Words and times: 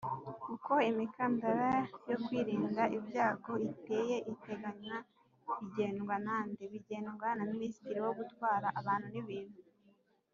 uko 0.53 0.73
imikandara 0.89 1.71
yokwirinda 2.09 2.83
ibyago 2.97 3.53
iteye 3.69 4.17
iteganywa 4.33 4.97
bigenwa 5.57 6.15
nande?bigenwa 6.25 7.27
na 7.37 7.43
ministre 7.51 7.97
wo 8.05 8.11
gutwara 8.19 8.67
abantu 8.79 9.07
n’ibintu 9.13 9.59